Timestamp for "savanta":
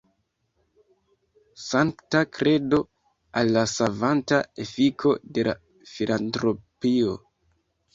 3.77-4.43